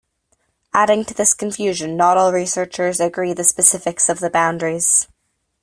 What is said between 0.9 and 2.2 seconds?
to this confusion not